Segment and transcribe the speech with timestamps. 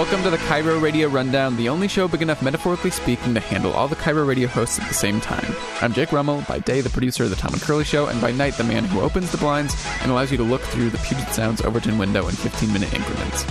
[0.00, 3.74] Welcome to the KIRO Radio Rundown, the only show big enough, metaphorically speaking, to handle
[3.74, 5.54] all the KIRO Radio hosts at the same time.
[5.82, 8.32] I'm Jake Rummel, by day the producer of the Tom and Curley Show, and by
[8.32, 11.28] night the man who opens the blinds and allows you to look through the Puget
[11.34, 13.44] Sound's Overton window in 15-minute increments.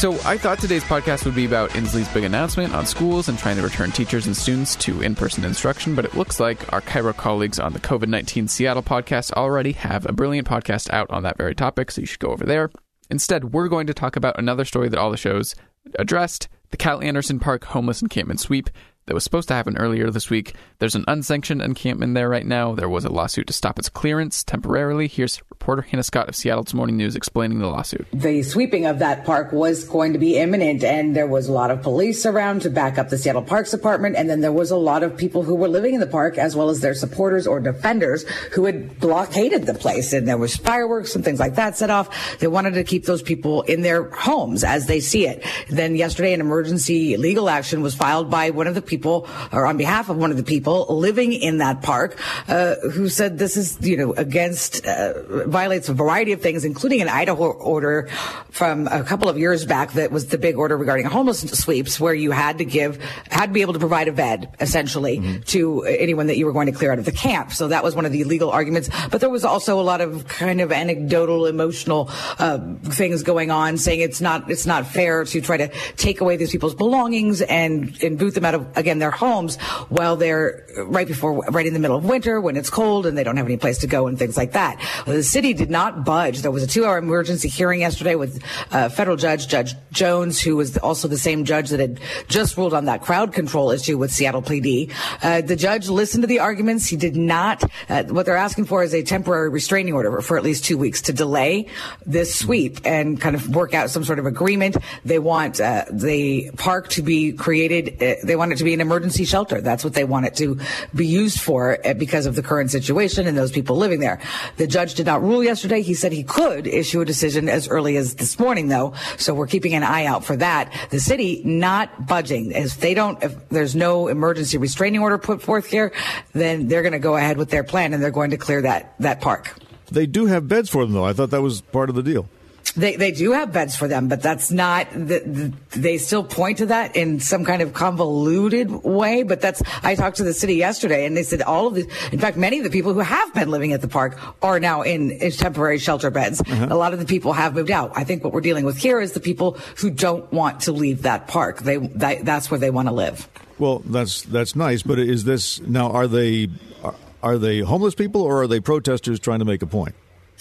[0.00, 3.56] So I thought today's podcast would be about Inslee's big announcement on schools and trying
[3.56, 7.58] to return teachers and students to in-person instruction, but it looks like our KIRO colleagues
[7.58, 11.90] on the COVID-19 Seattle podcast already have a brilliant podcast out on that very topic,
[11.90, 12.70] so you should go over there.
[13.10, 15.54] Instead, we're going to talk about another story that all the shows
[15.98, 18.70] addressed the Cal Anderson Park homeless encampment sweep
[19.06, 20.54] that was supposed to happen earlier this week.
[20.78, 22.74] There's an unsanctioned encampment there right now.
[22.74, 25.08] There was a lawsuit to stop its clearance temporarily.
[25.08, 28.06] Here's reporter Hannah Scott of Seattle's Morning News explaining the lawsuit.
[28.12, 31.70] The sweeping of that park was going to be imminent, and there was a lot
[31.70, 34.14] of police around to back up the Seattle Parks Department.
[34.14, 36.54] And then there was a lot of people who were living in the park, as
[36.54, 40.12] well as their supporters or defenders, who had blockaded the place.
[40.12, 42.38] And there was fireworks and things like that set off.
[42.40, 45.42] They wanted to keep those people in their homes as they see it.
[45.70, 49.78] Then yesterday, an emergency legal action was filed by one of the people, or on
[49.78, 53.78] behalf of one of the people living in that park, uh, who said this is,
[53.80, 55.14] you know, against, uh,
[55.54, 58.08] violates a variety of things, including an Idaho order
[58.50, 62.12] from a couple of years back that was the big order regarding homeless sweeps, where
[62.12, 65.42] you had to give, had to be able to provide a bed, essentially, mm-hmm.
[65.42, 67.52] to anyone that you were going to clear out of the camp.
[67.52, 68.90] So that was one of the legal arguments.
[69.10, 73.78] But there was also a lot of kind of anecdotal, emotional uh, things going on,
[73.78, 77.96] saying it's not, it's not fair to try to take away these people's belongings and,
[78.02, 79.54] and boot them out of, again, their homes
[79.88, 83.22] while they're right before, right in the middle of winter when it's cold and they
[83.22, 84.80] don't have any place to go and things like that.
[85.06, 86.42] The city did not budge.
[86.42, 90.56] There was a two hour emergency hearing yesterday with uh, federal judge, Judge Jones, who
[90.56, 94.12] was also the same judge that had just ruled on that crowd control issue with
[94.12, 94.92] Seattle PD.
[95.22, 96.86] Uh, the judge listened to the arguments.
[96.86, 100.44] He did not, uh, what they're asking for is a temporary restraining order for at
[100.44, 101.68] least two weeks to delay
[102.06, 104.76] this sweep and kind of work out some sort of agreement.
[105.04, 108.02] They want uh, the park to be created.
[108.02, 109.60] Uh, they want it to be an emergency shelter.
[109.60, 110.58] That's what they want it to
[110.94, 114.20] be used for uh, because of the current situation and those people living there.
[114.56, 115.82] The judge did not rule yesterday.
[115.82, 118.94] He said he could issue a decision as early as this morning, though.
[119.16, 120.72] So we're keeping an eye out for that.
[120.90, 122.52] The city not budging.
[122.52, 125.92] If they don't, if there's no emergency restraining order put forth here,
[126.32, 128.94] then they're going to go ahead with their plan and they're going to clear that,
[129.00, 129.54] that park.
[129.90, 131.04] They do have beds for them, though.
[131.04, 132.28] I thought that was part of the deal.
[132.76, 134.90] They they do have beds for them, but that's not.
[134.90, 139.22] The, the, they still point to that in some kind of convoluted way.
[139.22, 139.62] But that's.
[139.82, 141.82] I talked to the city yesterday, and they said all of the.
[142.10, 144.82] In fact, many of the people who have been living at the park are now
[144.82, 146.40] in, in temporary shelter beds.
[146.40, 146.66] Uh-huh.
[146.70, 147.92] A lot of the people have moved out.
[147.94, 151.02] I think what we're dealing with here is the people who don't want to leave
[151.02, 151.60] that park.
[151.60, 153.28] They that, that's where they want to live.
[153.58, 155.90] Well, that's that's nice, but is this now?
[155.92, 156.48] Are they
[156.82, 159.94] are, are they homeless people or are they protesters trying to make a point?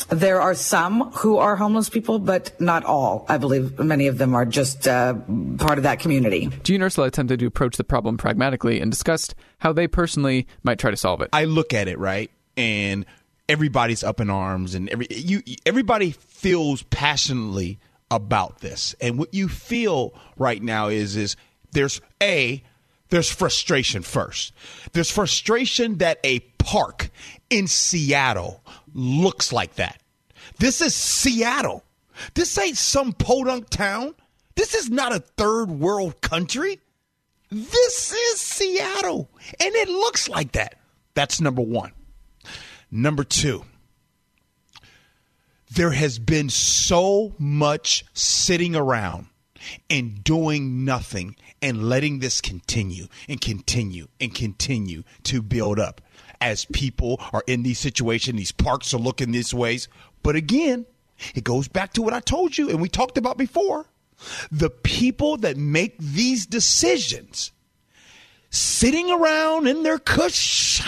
[0.10, 3.26] There are some who are homeless people, but not all.
[3.30, 5.16] I believe many of them are just uh,
[5.58, 6.50] part of that community.
[6.64, 10.92] Jean Ursula attempted to approach the problem pragmatically and discussed how they personally might try
[10.92, 11.30] to solve it.
[11.32, 13.06] I look at it right, and
[13.48, 17.80] everybody's up in arms, and every you everybody feels passionately
[18.12, 18.96] about this.
[19.02, 21.36] And what you feel right now is is
[21.72, 22.64] there's a
[23.10, 24.54] there's frustration first.
[24.94, 27.10] There's frustration that a park
[27.50, 30.02] in Seattle looks like that.
[30.60, 31.84] This is Seattle.
[32.34, 34.16] This ain't some podunk town.
[34.56, 36.80] This is not a third world country.
[37.50, 39.30] This is Seattle.
[39.60, 40.80] And it looks like that.
[41.14, 41.92] That's number one.
[42.92, 43.66] Number two,
[45.72, 49.28] there has been so much sitting around
[49.90, 56.02] and doing nothing and letting this continue and continue and continue to build up
[56.44, 58.38] as people are in these situations.
[58.38, 59.88] These parks are looking these ways.
[60.24, 60.86] But again,
[61.34, 63.86] it goes back to what I told you and we talked about before.
[64.52, 67.52] The people that make these decisions
[68.50, 70.82] sitting around in their cush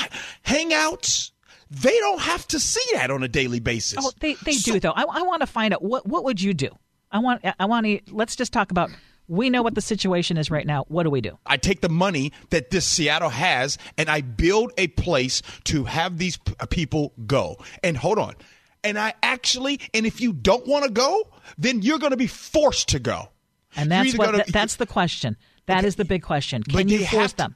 [0.46, 1.32] hangouts,
[1.70, 4.00] they don't have to see that on a daily basis.
[4.00, 4.92] Oh, they, they so, do though.
[4.92, 6.70] I, I want to find out what what would you do?
[7.12, 8.90] I want I want to let's just talk about
[9.28, 10.86] we know what the situation is right now.
[10.88, 11.38] What do we do?
[11.46, 16.18] I take the money that this Seattle has and I build a place to have
[16.18, 17.58] these p- uh, people go.
[17.84, 18.36] And hold on.
[18.84, 21.28] And I actually, and if you don't want to go,
[21.58, 23.30] then you're going to be forced to go.
[23.76, 25.38] And that's what gonna, that's the question.
[25.66, 25.88] That okay.
[25.88, 26.62] is the big question.
[26.64, 27.56] Can you force to, them?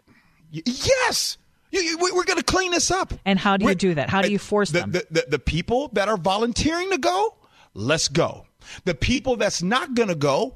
[0.51, 1.38] Yes.
[1.72, 3.13] We're going to clean this up.
[3.25, 4.10] And how do you do that?
[4.10, 4.92] How do you force the, them?
[4.92, 7.36] The, the, the people that are volunteering to go,
[7.75, 8.48] let's go.
[8.86, 10.56] The people that's not going to go,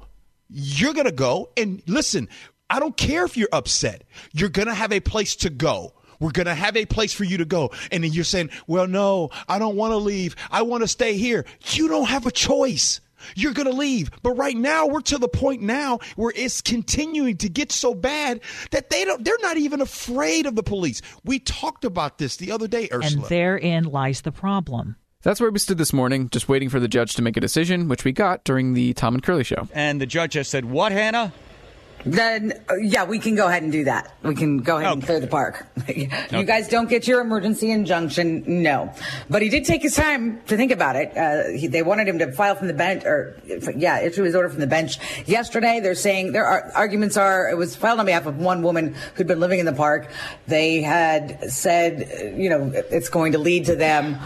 [0.49, 2.29] you're going to go and listen.
[2.69, 4.03] I don't care if you're upset.
[4.31, 5.93] You're going to have a place to go.
[6.19, 7.71] We're going to have a place for you to go.
[7.91, 10.35] And then you're saying, well, no, I don't want to leave.
[10.49, 11.45] I want to stay here.
[11.71, 13.01] You don't have a choice.
[13.35, 14.11] you're going to leave.
[14.21, 18.41] But right now, we're to the point now where it's continuing to get so bad
[18.71, 19.23] that they don't.
[19.23, 21.01] They're not even afraid of the police.
[21.23, 23.23] We talked about this the other day, Ursula.
[23.23, 24.95] And therein lies the problem.
[25.23, 27.87] That's where we stood this morning, just waiting for the judge to make a decision,
[27.87, 29.69] which we got during the Tom and Curley show.
[29.73, 31.31] And the judge has said, "What, Hannah?"
[32.05, 34.13] Then, uh, yeah, we can go ahead and do that.
[34.23, 35.65] We can go ahead and clear the park.
[35.87, 38.93] you guys don't get your emergency injunction, no.
[39.29, 41.15] But he did take his time to think about it.
[41.15, 43.39] Uh, he, they wanted him to file from the bench, or
[43.77, 45.79] yeah, issue his order from the bench yesterday.
[45.79, 49.27] They're saying their ar- arguments are it was filed on behalf of one woman who'd
[49.27, 50.11] been living in the park.
[50.47, 54.19] They had said, uh, you know, it's going to lead to them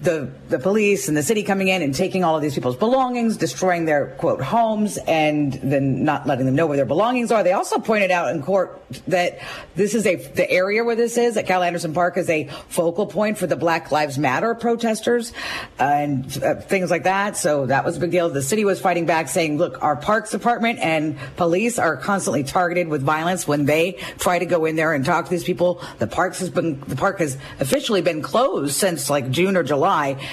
[0.00, 3.36] the the police and the city coming in and taking all of these people's belongings,
[3.36, 7.42] destroying their quote homes, and then not letting them know where their belongings are.
[7.42, 9.38] They also pointed out in court that
[9.74, 13.06] this is a the area where this is at Cal Anderson Park is a focal
[13.06, 15.32] point for the Black Lives Matter protesters
[15.78, 17.36] and uh, things like that.
[17.36, 18.28] So that was a big deal.
[18.28, 22.88] The city was fighting back, saying, "Look, our parks department and police are constantly targeted
[22.88, 25.80] with violence when they try to go in there and talk to these people.
[25.98, 29.85] The parks has been the park has officially been closed since like June or July,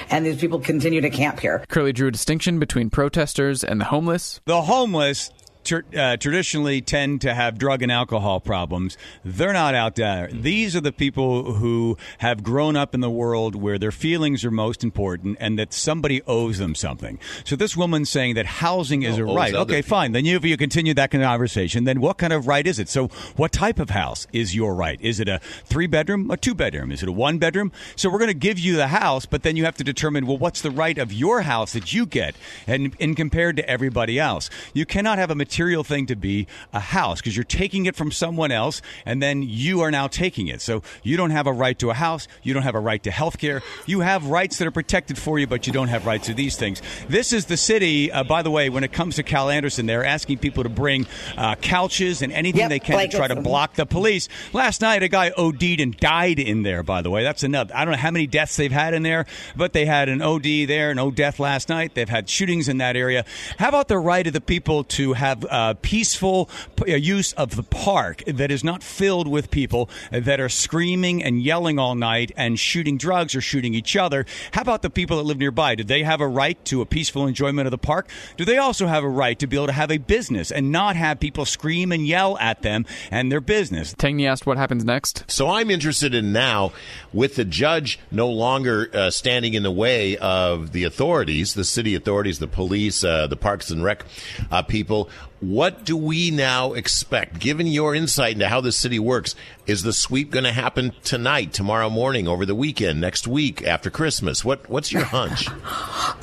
[0.10, 1.64] and these people continue to camp here.
[1.68, 4.42] Curley drew a distinction between protesters and the homeless.
[4.46, 5.30] The homeless
[5.72, 8.98] uh, traditionally tend to have drug and alcohol problems.
[9.24, 10.30] They're not out there.
[10.32, 14.52] These are the people who have grown up in the world where their feelings are
[14.52, 17.20] most important and that somebody owes them something.
[17.46, 19.54] So this woman's saying that housing is a right.
[19.54, 19.90] Okay, people.
[19.90, 20.12] fine.
[20.12, 22.90] Then you, if you continue that conversation, then what kind of right is it?
[22.90, 25.00] So what type of house is your right?
[25.02, 26.92] Is it a three bedroom, a two bedroom?
[26.92, 27.72] Is it a one bedroom?
[27.96, 30.38] So we're going to give you the house, but then you have to determine, well,
[30.38, 32.36] what's the right of your house that you get
[32.68, 34.50] and, and compared to everybody else?
[34.74, 35.53] You cannot have a material
[35.84, 39.82] thing to be a house because you're taking it from someone else and then you
[39.82, 40.62] are now taking it.
[40.62, 42.28] So you don't have a right to a house.
[42.42, 43.62] You don't have a right to health care.
[43.86, 46.56] You have rights that are protected for you, but you don't have rights to these
[46.56, 46.82] things.
[47.08, 50.06] This is the city, uh, by the way, when it comes to Cal Anderson, they're
[50.06, 51.06] asking people to bring
[51.38, 54.30] uh, couches and anything Yep, they can to try to block the police.
[54.54, 57.24] Last night, a guy OD'd and died in there, by the way.
[57.24, 57.72] That's enough.
[57.74, 60.68] I don't know how many deaths they've had in there, but they had an OD
[60.68, 61.96] there, no death last night.
[61.96, 63.26] They've had shootings in that area.
[63.58, 67.56] How about the right of the people to have uh, peaceful p- uh, use of
[67.56, 72.32] the park that is not filled with people that are screaming and yelling all night
[72.36, 74.26] and shooting drugs or shooting each other?
[74.52, 75.76] How about the people that live nearby?
[75.76, 78.10] Do they have a right to a peaceful enjoyment of the park?
[78.38, 80.96] Do they also have a right to be able to have a business and not
[80.96, 83.94] have people scream and yell at them and their business?
[83.94, 85.24] Tangney asked what happens next.
[85.28, 86.74] So I'm interested in now,
[87.12, 91.96] with the judge no longer uh, standing in the way of the authorities, the city
[91.96, 94.06] authorities, the police, uh, the Parks and Rec
[94.52, 95.10] uh, people.
[95.44, 97.40] What do we now expect?
[97.40, 99.36] Given your insight into how the city works,
[99.68, 103.90] is the sweep going to happen tonight, tomorrow morning, over the weekend, next week, after
[103.90, 104.46] Christmas?
[104.46, 105.50] What What's your hunch?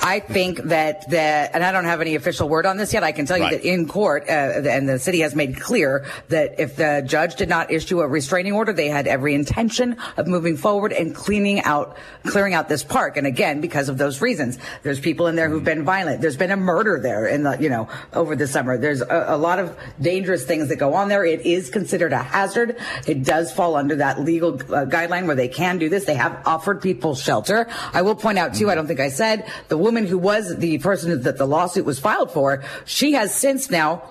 [0.01, 3.03] I think that the, and I don't have any official word on this yet.
[3.03, 3.61] I can tell you Right.
[3.61, 7.49] that in court, uh, and the city has made clear that if the judge did
[7.49, 11.95] not issue a restraining order, they had every intention of moving forward and cleaning out,
[12.25, 13.17] clearing out this park.
[13.17, 16.21] And again, because of those reasons, there's people in there who've been violent.
[16.21, 18.77] There's been a murder there in the, you know, over the summer.
[18.77, 21.23] There's a, a lot of dangerous things that go on there.
[21.25, 22.77] It is considered a hazard.
[23.07, 26.05] It does fall under that legal uh, guideline where they can do this.
[26.05, 27.67] They have offered people shelter.
[27.93, 30.77] I will point out too, I don't think I said, the woman who was the
[30.79, 34.03] person that the lawsuit was filed for, she has since now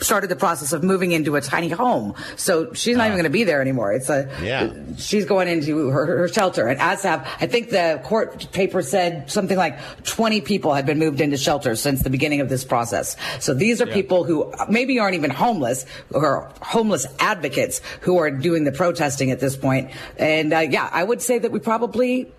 [0.00, 2.14] started the process of moving into a tiny home.
[2.36, 3.92] So she's not even going to be there anymore.
[3.92, 4.72] It's a, Yeah.
[4.96, 6.68] she's going into her, her shelter.
[6.68, 10.98] And as have, I think the court paper said something like 20 people had been
[10.98, 13.16] moved into shelters since the beginning of this process.
[13.40, 18.64] So these are people who maybe aren't even homeless or homeless advocates who are doing
[18.64, 19.90] the protesting at this point.
[20.16, 22.32] And uh, yeah, I would say that we probably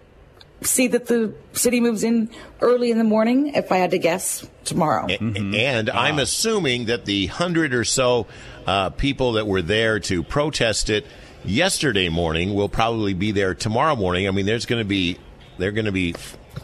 [0.61, 2.29] see that the city moves in
[2.61, 5.07] early in the morning, if I had to guess, tomorrow.
[5.09, 8.27] A- And I'm assuming that the hundred or so
[8.67, 11.05] uh, people that were there to protest it
[11.45, 14.27] yesterday morning will probably be there tomorrow morning.
[14.27, 15.17] I mean, there's going to be
[15.57, 16.13] they're going to be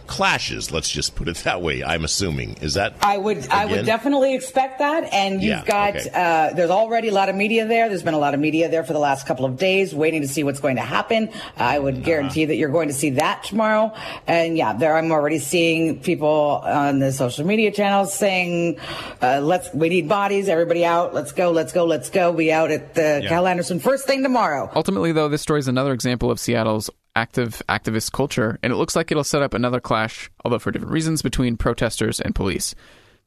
[0.08, 0.72] clashes.
[0.72, 1.84] Let's just put it that way.
[1.84, 5.12] I'm assuming is that I would I would definitely expect that.
[5.14, 6.10] And you've Yeah, got okay.
[6.14, 7.90] uh, there's already a lot of media there.
[7.90, 10.28] There's been a lot of media there for the last couple of days, waiting to
[10.28, 11.30] see what's going to happen.
[11.58, 12.04] I would Uh-huh.
[12.06, 13.94] guarantee that you're going to see that tomorrow.
[14.28, 18.78] And yeah, there I'm already seeing people on the social media channels saying,
[19.22, 20.50] uh, "Let's we need bodies.
[20.50, 21.14] Everybody out.
[21.14, 21.52] Let's go.
[21.52, 21.86] Let's go.
[21.86, 22.34] Let's go.
[22.34, 23.30] Be out at the Yeah.
[23.30, 27.62] Cal Anderson first thing tomorrow." Ultimately, though, this story is another example of Seattle's active
[27.70, 31.22] activist culture, and it looks like it'll set up another clash, although for different reasons,
[31.22, 32.76] between protesters and police.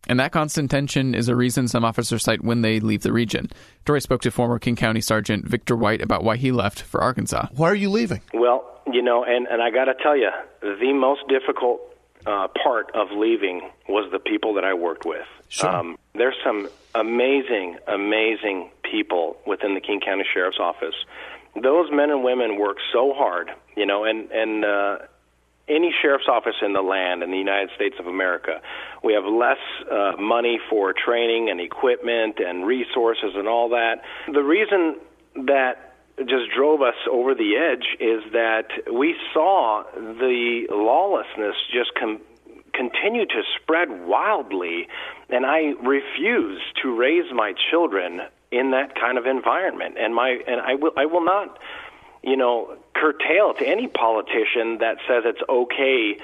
[0.09, 3.51] And that constant tension is a reason some officers cite when they leave the region.
[3.85, 7.49] Dori spoke to former King County Sergeant Victor White about why he left for Arkansas.
[7.53, 8.21] Why are you leaving?
[8.33, 10.31] Well, you know, and, and I got to tell you,
[10.63, 11.81] the most difficult
[12.27, 15.27] uh, part of leaving was the people that I worked with.
[15.49, 15.69] Sure.
[15.69, 20.95] Um, there's some amazing, amazing people within the King County Sheriff's Office.
[21.55, 24.99] Those men and women work so hard, you know, and and uh,
[25.69, 28.61] any sheriff's office in the land in the United States of America,
[29.03, 29.59] we have less
[29.91, 34.03] uh, money for training and equipment and resources and all that.
[34.33, 34.97] The reason
[35.47, 42.21] that just drove us over the edge is that we saw the lawlessness just com-
[42.75, 44.89] continue to spread wildly,
[45.29, 49.97] and I refuse to raise my children in that kind of environment.
[49.99, 51.59] And my and I will I will not
[52.23, 56.19] you know, curtail to any politician that says it's okay,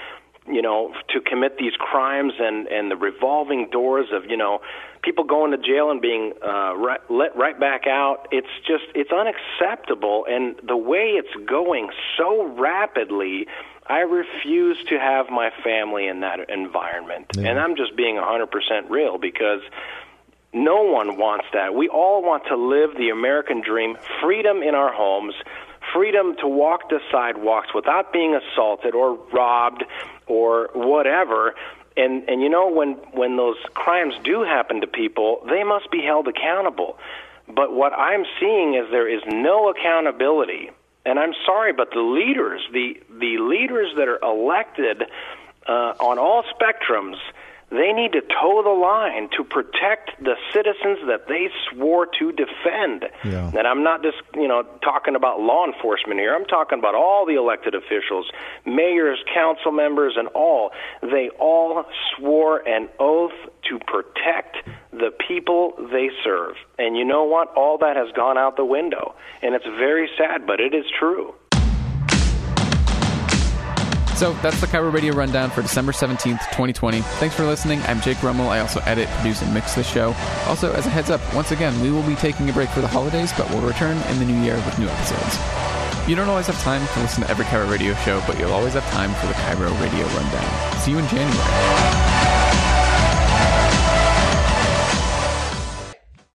[0.47, 4.61] you know, to commit these crimes and and the revolving doors of you know
[5.03, 8.29] people going to jail and being uh, right, let right back out.
[8.33, 13.47] It's just it's unacceptable, and the way it's going so rapidly.
[13.87, 17.37] I refuse to have my family in that environment.
[17.37, 19.61] And I'm just being 100% real because
[20.55, 21.75] no one wants that.
[21.75, 25.35] We all want to live the American dream, freedom in our homes,
[25.93, 29.85] freedom to walk the sidewalks without being assaulted or robbed
[30.27, 31.55] or whatever.
[31.97, 36.03] And and you know when when those crimes do happen to people, they must be
[36.03, 36.99] held accountable.
[37.47, 40.71] But what I'm seeing is there is no accountability.
[41.07, 45.03] And I'm sorry, but the leaders, the the leaders that are elected
[45.69, 47.17] uh, on all spectrums,
[47.77, 53.07] they need to toe the line to protect the citizens that they swore to defend.
[53.25, 53.51] Yeah.
[53.57, 56.35] And I'm not just, you know, talking about law enforcement here.
[56.35, 58.31] I'm talking about all the elected officials,
[58.65, 60.71] mayors, council members, and all.
[61.03, 61.85] They all
[62.17, 63.33] swore an oath
[63.69, 64.57] to protect
[64.93, 66.55] the people they serve.
[66.79, 67.53] And you know what?
[67.57, 69.15] All that has gone out the window.
[69.43, 71.35] And it's very sad, but it is true.
[74.17, 77.01] So that's the KIRO Radio Rundown for December 17th, 2020.
[77.01, 77.81] Thanks for listening.
[77.83, 78.49] I'm Jake Rummel.
[78.49, 80.15] I also edit, produce, and mix this show.
[80.47, 82.89] Also, as a heads up, once again, we will be taking a break for the
[82.89, 86.09] holidays, but we'll return in the new year with new episodes.
[86.09, 88.75] You don't always have time to listen to every KIRO Radio show, but you'll always
[88.75, 90.79] have time for the KIRO Radio Rundown.
[90.79, 92.04] See you in January.